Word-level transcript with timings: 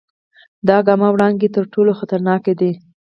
د 0.67 0.69
ګاما 0.85 1.07
وړانګې 1.11 1.49
تر 1.55 1.63
ټولو 1.73 1.91
خطرناکې 1.99 2.53
دي. 2.59 2.71